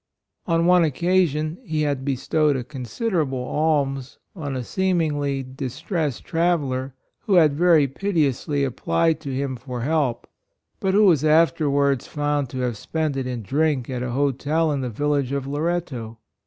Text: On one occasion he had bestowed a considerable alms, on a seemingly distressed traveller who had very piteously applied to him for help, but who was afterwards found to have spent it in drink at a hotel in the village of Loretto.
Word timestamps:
On 0.47 0.65
one 0.65 0.83
occasion 0.83 1.59
he 1.61 1.83
had 1.83 2.03
bestowed 2.03 2.55
a 2.55 2.63
considerable 2.63 3.43
alms, 3.43 4.17
on 4.35 4.55
a 4.55 4.63
seemingly 4.63 5.43
distressed 5.43 6.23
traveller 6.25 6.95
who 7.27 7.35
had 7.35 7.53
very 7.53 7.87
piteously 7.87 8.63
applied 8.63 9.19
to 9.19 9.29
him 9.31 9.55
for 9.55 9.81
help, 9.81 10.25
but 10.79 10.95
who 10.95 11.05
was 11.05 11.23
afterwards 11.23 12.07
found 12.07 12.49
to 12.49 12.61
have 12.61 12.77
spent 12.77 13.15
it 13.15 13.27
in 13.27 13.43
drink 13.43 13.91
at 13.91 14.01
a 14.01 14.09
hotel 14.09 14.71
in 14.71 14.81
the 14.81 14.89
village 14.89 15.31
of 15.31 15.45
Loretto. 15.45 16.17